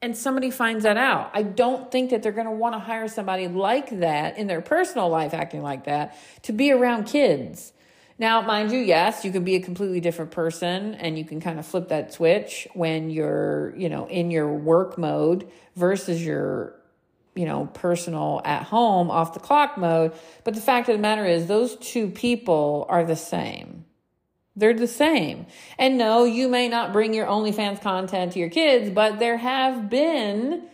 and 0.00 0.16
somebody 0.16 0.50
finds 0.50 0.84
that 0.84 0.96
out, 0.96 1.30
I 1.34 1.42
don't 1.42 1.90
think 1.90 2.10
that 2.10 2.22
they're 2.22 2.32
going 2.32 2.46
to 2.46 2.52
want 2.52 2.74
to 2.74 2.78
hire 2.78 3.08
somebody 3.08 3.48
like 3.48 4.00
that 4.00 4.38
in 4.38 4.46
their 4.46 4.60
personal 4.60 5.08
life 5.08 5.34
acting 5.34 5.62
like 5.62 5.84
that 5.84 6.16
to 6.42 6.52
be 6.52 6.70
around 6.70 7.04
kids. 7.04 7.72
Now, 8.20 8.42
mind 8.42 8.72
you, 8.72 8.78
yes, 8.78 9.24
you 9.24 9.30
can 9.30 9.44
be 9.44 9.54
a 9.54 9.60
completely 9.60 10.00
different 10.00 10.32
person 10.32 10.94
and 10.94 11.16
you 11.16 11.24
can 11.24 11.40
kind 11.40 11.58
of 11.58 11.66
flip 11.66 11.88
that 11.88 12.12
switch 12.12 12.66
when 12.74 13.10
you're, 13.10 13.74
you 13.76 13.88
know, 13.88 14.08
in 14.08 14.30
your 14.30 14.52
work 14.52 14.98
mode 14.98 15.48
versus 15.76 16.24
your, 16.24 16.74
you 17.36 17.44
know, 17.44 17.66
personal 17.74 18.40
at 18.44 18.64
home 18.64 19.10
off 19.10 19.34
the 19.34 19.40
clock 19.40 19.78
mode. 19.78 20.12
But 20.42 20.54
the 20.54 20.60
fact 20.60 20.88
of 20.88 20.96
the 20.96 21.02
matter 21.02 21.24
is, 21.24 21.46
those 21.46 21.76
two 21.76 22.08
people 22.08 22.86
are 22.88 23.04
the 23.04 23.14
same. 23.14 23.77
They're 24.58 24.74
the 24.74 24.88
same. 24.88 25.46
And 25.78 25.96
no, 25.96 26.24
you 26.24 26.48
may 26.48 26.68
not 26.68 26.92
bring 26.92 27.14
your 27.14 27.26
OnlyFans 27.26 27.80
content 27.80 28.32
to 28.32 28.40
your 28.40 28.50
kids, 28.50 28.90
but 28.90 29.20
there 29.20 29.36
have 29.36 29.88
been 29.88 30.64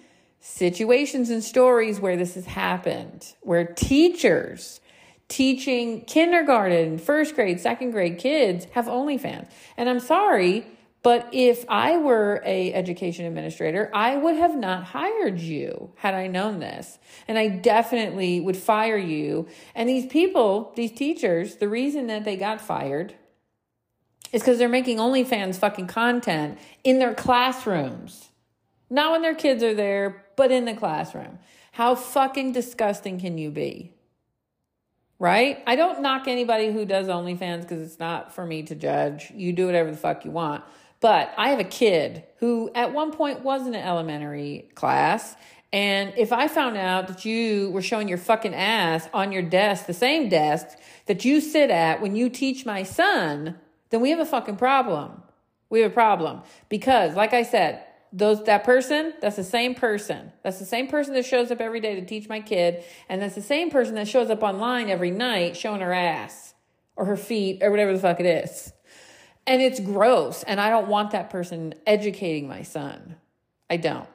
situations 0.41 1.29
and 1.29 1.45
stories 1.45 2.01
where 2.01 2.17
this 2.17 2.35
has 2.35 2.47
happened, 2.47 3.35
where 3.43 3.65
teachers 3.67 4.81
teaching 5.29 6.03
kindergarten, 6.03 6.97
first 6.99 7.35
grade, 7.35 7.61
second 7.61 7.91
grade 7.91 8.19
kids 8.19 8.67
have 8.73 8.87
OnlyFans. 8.87 9.49
And 9.77 9.91
I'm 9.91 10.01
sorry, 10.01 10.67
but 11.03 11.29
if 11.33 11.67
I 11.69 11.99
were 11.99 12.43
a 12.47 12.73
education 12.73 13.27
administrator, 13.27 13.91
I 13.93 14.17
would 14.17 14.37
have 14.37 14.57
not 14.57 14.85
hired 14.85 15.39
you 15.39 15.93
had 15.97 16.15
I 16.15 16.27
known 16.29 16.59
this. 16.61 16.99
And 17.29 17.39
I 17.39 17.49
definitely 17.49 18.41
would 18.41 18.57
fire 18.57 18.97
you. 18.97 19.47
And 19.75 19.91
these 19.91 20.07
people, 20.07 20.73
these 20.75 20.93
teachers, 20.93 21.57
the 21.57 21.69
reason 21.69 22.07
that 22.07 22.25
they 22.25 22.37
got 22.37 22.63
fired 22.63 23.15
is 24.35 24.43
because 24.43 24.59
they're 24.59 24.69
making 24.69 24.99
OnlyFans 24.99 25.55
fucking 25.57 25.87
content 25.87 26.59
in 26.83 26.99
their 26.99 27.15
classrooms. 27.15 28.31
Not 28.91 29.13
when 29.13 29.23
their 29.23 29.35
kids 29.35 29.63
are 29.63 29.75
there, 29.75 30.25
but 30.35 30.51
in 30.51 30.65
the 30.65 30.75
classroom. 30.75 31.39
How 31.71 31.95
fucking 31.95 32.51
disgusting 32.51 33.21
can 33.21 33.39
you 33.39 33.53
be? 33.53 33.93
Right? 35.21 35.63
I 35.69 35.77
don't 35.77 36.03
knock 36.03 36.27
anybody 36.27 36.73
who 36.73 36.85
does 36.85 37.07
OnlyFans 37.07 37.63
because 37.63 37.81
it's 37.81 38.01
not 38.01 38.35
for 38.35 38.45
me 38.45 38.65
to 38.65 38.75
judge. 38.75 39.31
You 39.37 39.53
do 39.53 39.67
whatever 39.67 39.93
the 39.93 39.97
fuck 39.97 40.25
you 40.25 40.33
want. 40.33 40.65
But 40.99 41.33
I 41.39 41.51
have 41.51 41.61
a 41.61 41.65
kid 41.65 42.25
who 42.39 42.73
at 42.75 42.93
one 42.93 43.13
point 43.13 43.43
was 43.43 43.65
in 43.69 43.75
an 43.77 43.87
elementary 43.87 44.69
class. 44.75 45.37
And 45.73 46.13
if 46.17 46.33
I 46.33 46.49
found 46.49 46.77
out 46.77 47.07
that 47.07 47.25
you 47.25 47.71
were 47.71 47.83
showing 47.83 48.09
your 48.09 48.19
fucking 48.19 48.55
ass 48.55 49.09
on 49.15 49.31
your 49.31 49.43
desk, 49.43 49.87
the 49.87 49.95
same 49.95 50.29
desk 50.29 50.77
that 51.07 51.25
you 51.25 51.41
sit 51.41 51.71
at 51.71 52.03
when 52.03 52.17
you 52.17 52.29
teach 52.29 52.67
my 52.67 52.83
son, 52.83 53.61
then 53.95 54.01
we 54.01 54.11
have 54.11 54.19
a 54.19 54.27
fucking 54.27 54.57
problem. 54.57 55.23
We 55.71 55.83
have 55.83 55.93
a 55.93 55.95
problem. 55.95 56.43
Because, 56.69 57.15
like 57.15 57.33
I 57.33 57.45
said, 57.45 57.85
those 58.13 58.43
that 58.45 58.65
person 58.65 59.15
that's 59.21 59.37
the 59.37 59.45
same 59.45 59.77
person. 59.77 60.33
That's 60.43 60.59
the 60.59 60.65
same 60.65 60.89
person 60.89 61.15
that 61.15 61.25
shows 61.25 61.53
up 61.53 61.61
every 61.61 61.79
day 61.79 61.95
to 61.95 62.05
teach 62.05 62.29
my 62.29 62.41
kid 62.41 62.85
and 63.09 63.21
that's 63.23 63.35
the 63.35 63.43
same 63.43 63.71
person 63.71 63.97
that 63.97 64.07
shows 64.07 64.31
up 64.31 64.43
online 64.43 64.89
every 64.89 65.11
night 65.11 65.57
showing 65.57 65.81
her 65.81 65.93
ass 65.93 66.55
or 66.95 67.07
her 67.07 67.17
feet 67.17 67.61
or 67.63 67.71
whatever 67.73 67.93
the 67.93 67.99
fuck 67.99 68.21
it 68.21 68.27
is. 68.27 68.73
And 69.47 69.61
it's 69.61 69.81
gross 69.81 70.43
and 70.45 70.61
i 70.61 70.71
don't 70.71 70.89
want 70.89 71.11
that 71.11 71.31
person 71.31 71.75
educating 71.87 72.49
my 72.49 72.63
son. 72.63 73.17
I 73.69 73.77
don't. 73.77 74.09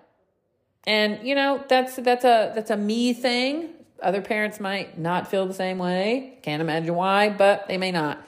And 0.86 1.28
you 1.28 1.36
know 1.36 1.64
that's 1.68 1.96
that's 1.98 2.24
a 2.24 2.54
that's 2.56 2.72
a 2.72 2.78
me 2.78 3.14
thing. 3.14 3.70
Other 4.02 4.22
parents 4.22 4.62
might 4.62 4.98
not 4.98 5.30
feel 5.30 5.46
the 5.46 5.54
same 5.54 5.78
way. 5.78 6.40
Can't 6.42 6.62
imagine 6.62 6.96
why 6.96 7.30
but 7.30 7.68
they 7.68 7.78
may 7.78 7.92
not 7.92 8.26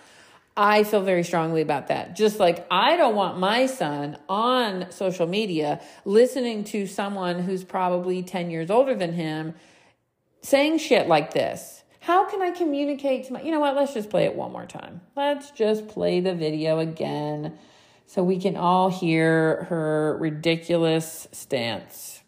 I 0.56 0.84
feel 0.84 1.02
very 1.02 1.24
strongly 1.24 1.62
about 1.62 1.88
that. 1.88 2.16
Just 2.16 2.40
like 2.40 2.68
I 2.70 2.98
don't 2.98 3.16
want 3.16 3.40
my 3.40 3.66
son 3.66 4.18
on 4.28 4.92
social 4.92 5.28
media 5.28 5.82
listening 6.04 6.66
to 6.66 6.88
someone 6.88 7.40
who's 7.40 7.64
probably 7.64 8.22
10 8.22 8.52
years 8.52 8.70
older 8.70 8.94
than 8.94 9.14
him 9.14 9.54
saying 10.42 10.80
shit 10.80 11.08
like 11.08 11.34
this. 11.34 11.84
How 12.02 12.30
can 12.30 12.42
I 12.42 12.52
communicate 12.52 13.28
to 13.28 13.34
my, 13.34 13.42
you 13.42 13.52
know 13.52 13.60
what? 13.60 13.76
Let's 13.76 13.94
just 13.94 14.10
play 14.10 14.26
it 14.26 14.36
one 14.36 14.52
more 14.52 14.66
time. 14.66 15.02
Let's 15.16 15.52
just 15.52 15.88
play 15.88 16.20
the 16.20 16.34
video 16.34 16.80
again 16.80 17.58
so 18.08 18.24
we 18.24 18.40
can 18.40 18.58
all 18.58 18.90
hear 18.90 19.66
her 19.66 20.18
ridiculous 20.20 21.28
stance. 21.32 22.24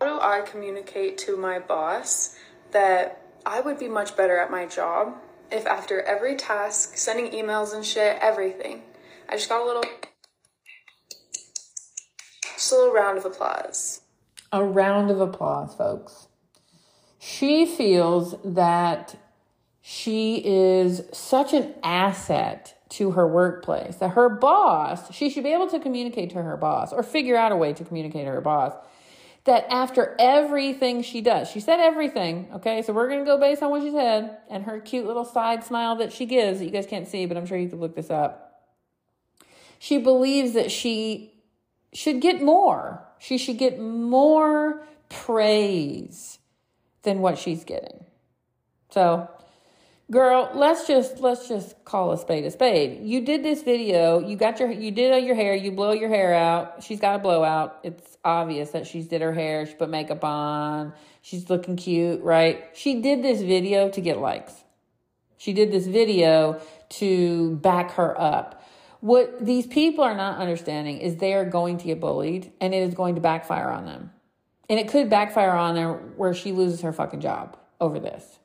How 0.00 0.06
do 0.06 0.20
I 0.20 0.42
communicate 0.42 1.18
to 1.18 1.36
my 1.36 1.58
boss 1.58 2.36
that 2.72 3.22
I 3.46 3.60
would 3.60 3.78
be 3.78 3.88
much 3.88 4.16
better 4.16 4.38
at 4.38 4.50
my 4.50 4.66
job 4.66 5.16
if 5.50 5.66
after 5.66 6.00
every 6.02 6.36
task, 6.36 6.96
sending 6.96 7.30
emails 7.32 7.74
and 7.74 7.84
shit, 7.84 8.18
everything, 8.20 8.82
I 9.28 9.36
just 9.36 9.48
got 9.48 9.62
a 9.62 9.64
little, 9.64 9.84
just 12.54 12.72
a 12.72 12.76
little 12.76 12.92
round 12.92 13.18
of 13.18 13.24
applause. 13.24 14.00
A 14.52 14.62
round 14.62 15.10
of 15.10 15.20
applause, 15.20 15.74
folks. 15.74 16.28
She 17.18 17.66
feels 17.66 18.36
that 18.44 19.16
she 19.80 20.42
is 20.44 21.02
such 21.12 21.52
an 21.52 21.74
asset 21.82 22.76
to 22.88 23.12
her 23.12 23.26
workplace 23.26 23.96
that 23.96 24.10
her 24.10 24.28
boss, 24.28 25.12
she 25.12 25.28
should 25.28 25.44
be 25.44 25.52
able 25.52 25.68
to 25.68 25.80
communicate 25.80 26.30
to 26.30 26.42
her 26.42 26.56
boss 26.56 26.92
or 26.92 27.02
figure 27.02 27.36
out 27.36 27.52
a 27.52 27.56
way 27.56 27.72
to 27.72 27.84
communicate 27.84 28.24
to 28.24 28.30
her 28.30 28.40
boss 28.40 28.72
that 29.46 29.66
after 29.70 30.14
everything 30.18 31.02
she 31.02 31.20
does, 31.20 31.48
she 31.48 31.60
said 31.60 31.80
everything, 31.80 32.48
okay? 32.54 32.82
So 32.82 32.92
we're 32.92 33.08
going 33.08 33.20
to 33.20 33.24
go 33.24 33.38
based 33.38 33.62
on 33.62 33.70
what 33.70 33.82
she 33.82 33.92
said 33.92 34.38
and 34.50 34.64
her 34.64 34.80
cute 34.80 35.06
little 35.06 35.24
side 35.24 35.64
smile 35.64 35.96
that 35.96 36.12
she 36.12 36.26
gives 36.26 36.58
that 36.58 36.64
you 36.64 36.70
guys 36.70 36.86
can't 36.86 37.08
see, 37.08 37.26
but 37.26 37.36
I'm 37.36 37.46
sure 37.46 37.56
you 37.56 37.68
could 37.68 37.78
look 37.78 37.94
this 37.94 38.10
up. 38.10 38.64
She 39.78 39.98
believes 39.98 40.52
that 40.52 40.70
she 40.70 41.32
should 41.92 42.20
get 42.20 42.42
more. 42.42 43.06
She 43.18 43.38
should 43.38 43.56
get 43.56 43.80
more 43.80 44.82
praise 45.08 46.38
than 47.02 47.20
what 47.20 47.38
she's 47.38 47.64
getting. 47.64 48.04
So 48.90 49.30
girl 50.10 50.50
let's 50.54 50.86
just 50.86 51.20
let's 51.20 51.48
just 51.48 51.84
call 51.84 52.12
a 52.12 52.18
spade 52.18 52.44
a 52.44 52.50
spade. 52.50 53.02
You 53.02 53.22
did 53.22 53.42
this 53.42 53.62
video. 53.62 54.20
You 54.20 54.36
got 54.36 54.60
your 54.60 54.70
you 54.70 54.90
did 54.90 55.24
your 55.24 55.34
hair. 55.34 55.54
You 55.54 55.72
blow 55.72 55.92
your 55.92 56.08
hair 56.08 56.34
out. 56.34 56.82
She's 56.82 57.00
got 57.00 57.16
a 57.16 57.18
blowout. 57.18 57.80
It's 57.82 58.16
obvious 58.24 58.70
that 58.70 58.86
she's 58.86 59.08
did 59.08 59.22
her 59.22 59.32
hair. 59.32 59.66
She 59.66 59.74
put 59.74 59.90
makeup 59.90 60.24
on. 60.24 60.92
She's 61.22 61.50
looking 61.50 61.76
cute 61.76 62.22
right? 62.22 62.64
She 62.74 63.00
did 63.00 63.22
this 63.22 63.40
video 63.42 63.88
to 63.90 64.00
get 64.00 64.18
likes. 64.18 64.52
She 65.38 65.52
did 65.52 65.70
this 65.70 65.86
video 65.86 66.60
to 66.88 67.56
back 67.56 67.92
her 67.92 68.18
up. 68.20 68.62
What 69.00 69.44
these 69.44 69.66
people 69.66 70.02
are 70.02 70.16
not 70.16 70.38
understanding 70.38 70.98
is 70.98 71.16
they 71.16 71.34
are 71.34 71.44
going 71.44 71.78
to 71.78 71.84
get 71.84 72.00
bullied 72.00 72.52
and 72.60 72.72
it 72.74 72.82
is 72.82 72.94
going 72.94 73.16
to 73.16 73.20
backfire 73.20 73.68
on 73.68 73.84
them. 73.84 74.10
And 74.68 74.80
it 74.80 74.88
could 74.88 75.10
backfire 75.10 75.52
on 75.52 75.76
her 75.76 75.92
where 76.16 76.34
she 76.34 76.52
loses 76.52 76.80
her 76.80 76.92
fucking 76.92 77.20
job 77.20 77.56
over 77.80 78.00
this 78.00 78.38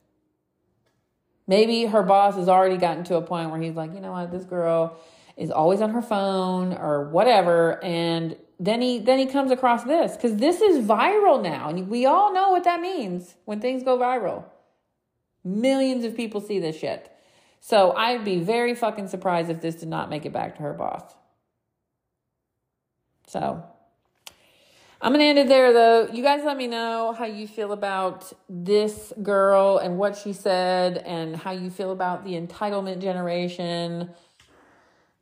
Maybe 1.52 1.84
her 1.84 2.02
boss 2.02 2.36
has 2.36 2.48
already 2.48 2.78
gotten 2.78 3.04
to 3.04 3.18
a 3.18 3.22
point 3.22 3.50
where 3.50 3.60
he's 3.60 3.76
like, 3.76 3.94
you 3.94 4.00
know 4.00 4.14
what, 4.14 4.32
this 4.32 4.46
girl 4.46 4.98
is 5.36 5.52
always 5.52 5.82
on 5.82 5.90
her 5.90 6.02
phone 6.02 6.72
or 6.72 7.10
whatever. 7.10 7.84
And 7.84 8.38
then 8.58 8.82
he 8.82 9.00
then 9.00 9.20
he 9.20 9.26
comes 9.26 9.52
across 9.52 9.84
this 9.84 10.16
because 10.16 10.38
this 10.38 10.62
is 10.62 10.88
viral 10.88 11.44
now, 11.44 11.68
and 11.68 11.90
we 11.90 12.06
all 12.06 12.34
know 12.34 12.52
what 12.52 12.64
that 12.64 12.80
means 12.80 13.36
when 13.44 13.60
things 13.60 13.84
go 13.84 13.98
viral. 13.98 14.46
Millions 15.44 16.06
of 16.06 16.16
people 16.16 16.40
see 16.40 16.60
this 16.60 16.80
shit. 16.80 17.12
So 17.60 17.92
I'd 17.98 18.24
be 18.24 18.40
very 18.40 18.74
fucking 18.74 19.10
surprised 19.10 19.50
if 19.50 19.60
this 19.60 19.76
did 19.76 19.90
not 19.90 20.10
make 20.10 20.26
it 20.26 20.32
back 20.32 20.56
to 20.56 20.62
her 20.62 20.74
boss. 20.74 21.04
So 23.28 23.62
I'm 25.04 25.14
going 25.14 25.22
to 25.22 25.26
end 25.26 25.40
it 25.40 25.48
there, 25.48 25.74
though. 25.74 26.10
You 26.14 26.22
guys 26.22 26.44
let 26.44 26.56
me 26.58 26.68
know 26.68 27.16
how 27.18 27.26
you 27.26 27.48
feel 27.48 27.72
about 27.72 28.32
this 28.48 29.12
girl 29.24 29.80
and 29.80 29.98
what 29.98 30.16
she 30.16 30.32
said, 30.32 30.98
and 31.00 31.36
how 31.36 31.52
you 31.52 31.72
feel 31.72 31.92
about 31.92 32.24
the 32.24 32.34
entitlement 32.34 33.02
generation. 33.02 34.12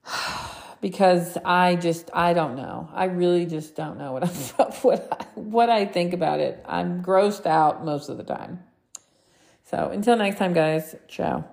because 0.81 1.37
I 1.43 1.75
just, 1.75 2.09
I 2.13 2.33
don't 2.33 2.55
know. 2.55 2.89
I 2.93 3.05
really 3.05 3.45
just 3.45 3.75
don't 3.75 3.97
know 3.97 4.13
what, 4.13 4.23
I, 4.23 4.27
what, 4.81 5.07
I, 5.11 5.39
what 5.39 5.69
I 5.69 5.85
think 5.85 6.13
about 6.13 6.39
it. 6.39 6.63
I'm 6.67 7.03
grossed 7.03 7.45
out 7.45 7.85
most 7.85 8.09
of 8.09 8.17
the 8.17 8.23
time. 8.23 8.63
So 9.65 9.89
until 9.89 10.17
next 10.17 10.39
time, 10.39 10.53
guys, 10.53 10.95
ciao. 11.07 11.45